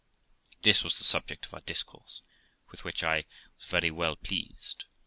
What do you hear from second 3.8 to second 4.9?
welt pleased.